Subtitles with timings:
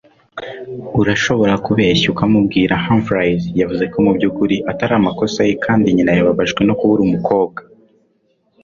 [1.01, 7.01] Urashobora kubeshya ukamubwira Humphries yavuze ko mubyukuri atari amakosa ye kandi nyina yababajwe no kubura
[7.07, 7.59] umukobwa.